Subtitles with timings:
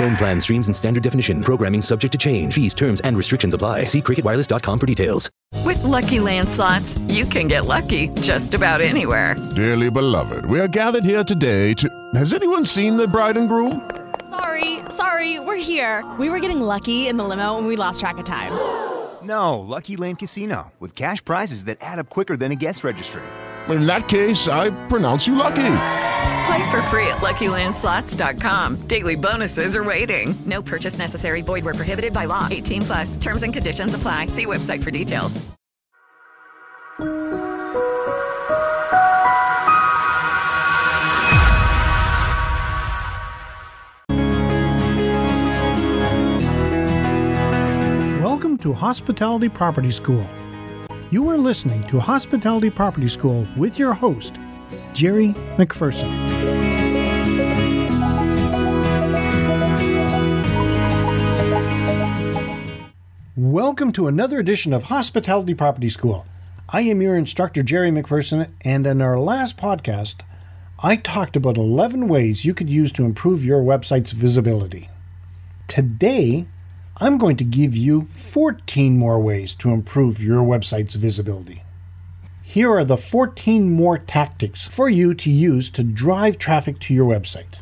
[0.00, 1.42] Phone plan streams in standard definition.
[1.42, 2.54] Programming subject to change.
[2.54, 3.82] Fees, terms, and restrictions apply.
[3.82, 5.28] See cricketwireless.com for details.
[5.62, 9.36] With Lucky Land slots, you can get lucky just about anywhere.
[9.54, 11.86] Dearly beloved, we are gathered here today to.
[12.14, 13.90] Has anyone seen the bride and groom?
[14.30, 16.02] Sorry, sorry, we're here.
[16.18, 18.52] We were getting lucky in the limo and we lost track of time.
[19.22, 23.22] No, Lucky Land Casino, with cash prizes that add up quicker than a guest registry.
[23.68, 25.76] In that case, I pronounce you lucky.
[26.50, 28.88] Play for free at LuckyLandSlots.com.
[28.88, 30.34] Daily bonuses are waiting.
[30.46, 31.42] No purchase necessary.
[31.42, 32.48] Void where prohibited by law.
[32.50, 33.16] 18 plus.
[33.18, 34.26] Terms and conditions apply.
[34.26, 35.40] See website for details.
[48.20, 50.28] Welcome to Hospitality Property School.
[51.12, 54.40] You are listening to Hospitality Property School with your host,
[54.92, 56.29] Jerry McPherson.
[63.50, 66.24] Welcome to another edition of Hospitality Property School.
[66.68, 70.20] I am your instructor, Jerry McPherson, and in our last podcast,
[70.84, 74.88] I talked about 11 ways you could use to improve your website's visibility.
[75.66, 76.46] Today,
[76.98, 81.64] I'm going to give you 14 more ways to improve your website's visibility.
[82.44, 87.12] Here are the 14 more tactics for you to use to drive traffic to your
[87.12, 87.58] website.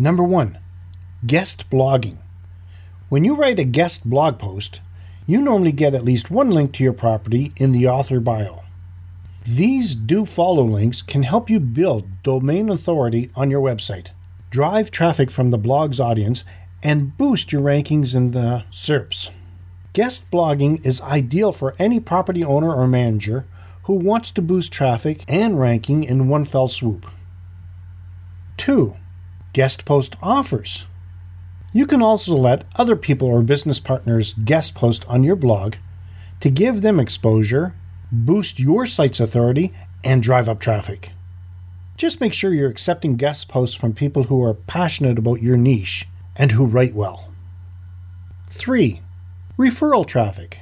[0.00, 0.58] Number one,
[1.24, 2.16] guest blogging.
[3.08, 4.80] When you write a guest blog post,
[5.26, 8.62] you normally get at least one link to your property in the author bio.
[9.44, 14.08] These do follow links can help you build domain authority on your website,
[14.48, 16.44] drive traffic from the blog's audience,
[16.82, 19.30] and boost your rankings in the SERPs.
[19.92, 23.44] Guest blogging is ideal for any property owner or manager
[23.84, 27.06] who wants to boost traffic and ranking in one fell swoop.
[28.56, 28.96] 2.
[29.52, 30.86] Guest post offers.
[31.76, 35.74] You can also let other people or business partners guest post on your blog
[36.38, 37.74] to give them exposure,
[38.12, 39.72] boost your site's authority,
[40.04, 41.10] and drive up traffic.
[41.96, 46.06] Just make sure you're accepting guest posts from people who are passionate about your niche
[46.36, 47.32] and who write well.
[48.50, 49.00] 3.
[49.58, 50.60] Referral traffic.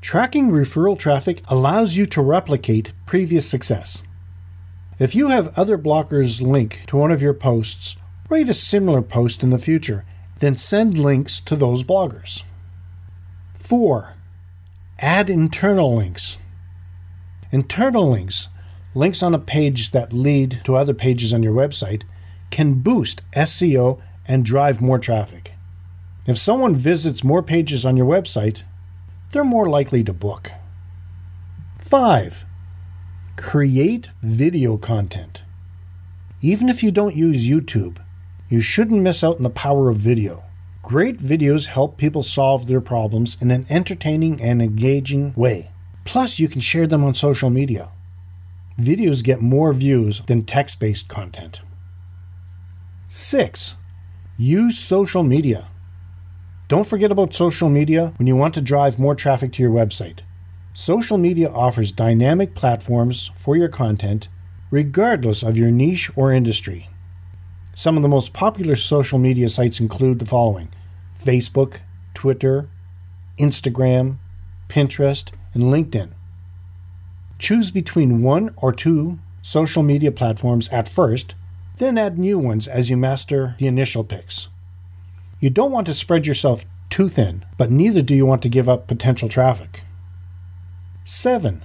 [0.00, 4.02] Tracking referral traffic allows you to replicate previous success.
[4.98, 7.96] If you have other bloggers link to one of your posts,
[8.30, 10.06] write a similar post in the future,
[10.44, 12.44] then send links to those bloggers.
[13.54, 14.12] 4.
[14.98, 16.36] Add internal links.
[17.50, 18.48] Internal links,
[18.94, 22.02] links on a page that lead to other pages on your website,
[22.50, 25.54] can boost SEO and drive more traffic.
[26.26, 28.64] If someone visits more pages on your website,
[29.32, 30.50] they're more likely to book.
[31.78, 32.44] 5.
[33.36, 35.42] Create video content.
[36.40, 38.03] Even if you don't use YouTube,
[38.54, 40.44] you shouldn't miss out on the power of video.
[40.80, 45.72] Great videos help people solve their problems in an entertaining and engaging way.
[46.04, 47.88] Plus, you can share them on social media.
[48.78, 51.62] Videos get more views than text based content.
[53.08, 53.74] 6.
[54.38, 55.66] Use social media.
[56.68, 60.20] Don't forget about social media when you want to drive more traffic to your website.
[60.74, 64.28] Social media offers dynamic platforms for your content,
[64.70, 66.88] regardless of your niche or industry.
[67.74, 70.68] Some of the most popular social media sites include the following
[71.18, 71.80] Facebook,
[72.14, 72.68] Twitter,
[73.38, 74.16] Instagram,
[74.68, 76.10] Pinterest, and LinkedIn.
[77.38, 81.34] Choose between one or two social media platforms at first,
[81.78, 84.48] then add new ones as you master the initial picks.
[85.40, 88.68] You don't want to spread yourself too thin, but neither do you want to give
[88.68, 89.82] up potential traffic.
[91.02, 91.62] 7.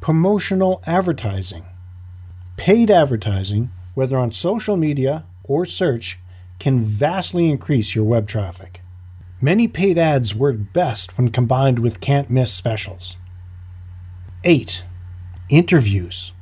[0.00, 1.64] Promotional advertising.
[2.56, 6.18] Paid advertising, whether on social media or search,
[6.58, 8.80] can vastly increase your web traffic.
[9.40, 13.16] Many paid ads work best when combined with can't miss specials.
[14.44, 14.82] 8.
[15.50, 16.32] Interviews.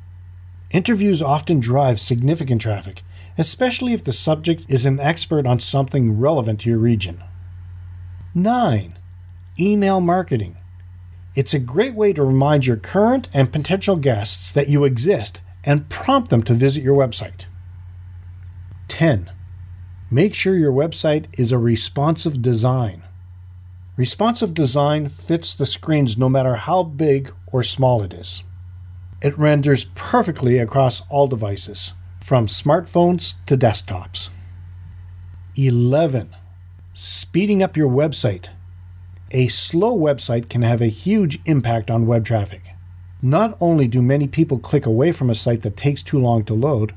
[0.71, 3.01] Interviews often drive significant traffic,
[3.37, 7.21] especially if the subject is an expert on something relevant to your region.
[8.33, 8.95] 9.
[9.59, 10.55] Email marketing.
[11.35, 15.89] It's a great way to remind your current and potential guests that you exist and
[15.89, 17.45] prompt them to visit your website.
[18.95, 19.29] 10.
[20.09, 23.03] Make sure your website is a responsive design.
[23.97, 28.45] Responsive design fits the screens no matter how big or small it is.
[29.21, 34.29] It renders perfectly across all devices, from smartphones to desktops.
[35.57, 36.29] 11.
[36.93, 38.47] Speeding up your website.
[39.31, 42.71] A slow website can have a huge impact on web traffic.
[43.21, 46.53] Not only do many people click away from a site that takes too long to
[46.53, 46.93] load,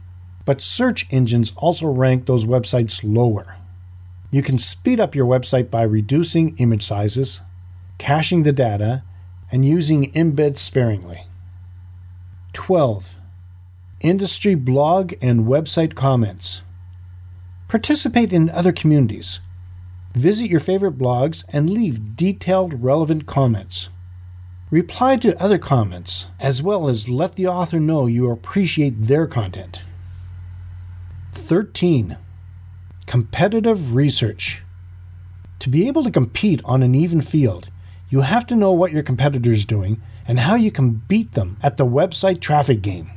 [0.49, 3.57] but search engines also rank those websites lower.
[4.31, 7.43] You can speed up your website by reducing image sizes,
[7.99, 9.03] caching the data,
[9.53, 11.27] and using embeds sparingly.
[12.55, 13.17] 12.
[14.01, 16.63] Industry blog and website comments.
[17.69, 19.41] Participate in other communities.
[20.15, 23.91] Visit your favorite blogs and leave detailed, relevant comments.
[24.71, 29.85] Reply to other comments, as well as let the author know you appreciate their content.
[31.39, 32.19] 13.
[33.07, 34.63] Competitive research.
[35.61, 37.71] To be able to compete on an even field,
[38.11, 41.57] you have to know what your competitor is doing and how you can beat them
[41.63, 43.11] at the website traffic game.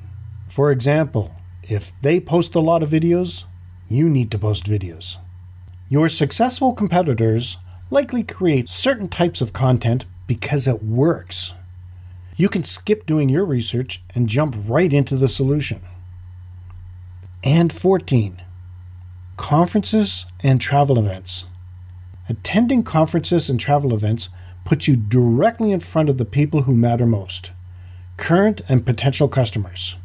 [0.48, 1.34] For example,
[1.64, 3.46] if they post a lot of videos,
[3.90, 5.18] you need to post videos.
[5.90, 7.58] Your successful competitors
[7.90, 11.54] likely create certain types of content because it works.
[12.38, 15.82] You can skip doing your research and jump right into the solution.
[17.44, 18.40] And 14.
[19.36, 21.46] Conferences and travel events.
[22.30, 24.30] Attending conferences and travel events
[24.64, 27.52] puts you directly in front of the people who matter most
[28.18, 29.98] current and potential customers.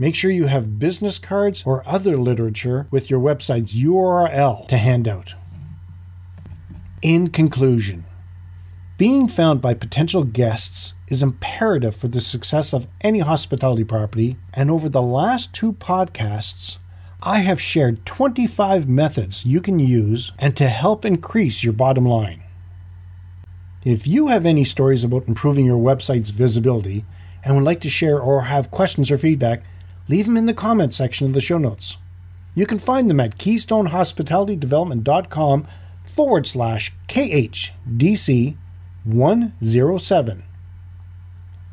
[0.00, 5.06] Make sure you have business cards or other literature with your website's URL to hand
[5.06, 5.34] out.
[7.00, 8.04] In conclusion,
[9.02, 14.70] being found by potential guests is imperative for the success of any hospitality property, and
[14.70, 16.78] over the last two podcasts,
[17.20, 22.44] I have shared 25 methods you can use and to help increase your bottom line.
[23.84, 27.04] If you have any stories about improving your website's visibility
[27.44, 29.64] and would like to share or have questions or feedback,
[30.08, 31.96] leave them in the comments section of the show notes.
[32.54, 35.66] You can find them at keystonehospitalitydevelopment.com
[36.04, 38.54] forward slash KHDC
[39.04, 40.42] 107.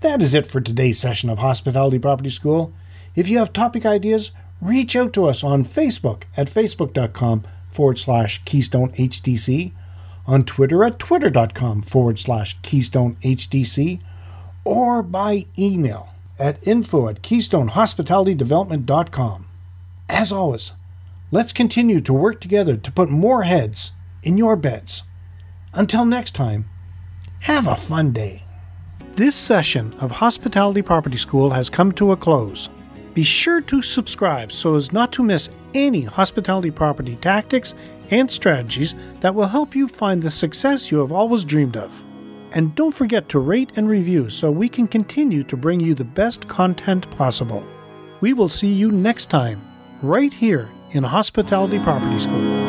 [0.01, 2.71] That is it for today's session of Hospitality Property School.
[3.15, 4.31] If you have topic ideas,
[4.61, 9.73] reach out to us on Facebook at facebook.com forward slash Keystone HDC,
[10.25, 14.01] on Twitter at twitter.com forward slash Keystone HDC,
[14.63, 16.09] or by email
[16.39, 19.45] at info at keystonehospitalitydevelopment.com.
[20.07, 20.71] As always,
[21.31, 23.91] let's continue to work together to put more heads
[24.23, 25.03] in your beds.
[25.73, 26.65] Until next time,
[27.41, 28.43] have a fun day.
[29.15, 32.69] This session of Hospitality Property School has come to a close.
[33.13, 37.75] Be sure to subscribe so as not to miss any hospitality property tactics
[38.11, 42.01] and strategies that will help you find the success you have always dreamed of.
[42.51, 46.03] And don't forget to rate and review so we can continue to bring you the
[46.03, 47.63] best content possible.
[48.21, 49.61] We will see you next time,
[50.01, 52.68] right here in Hospitality Property School.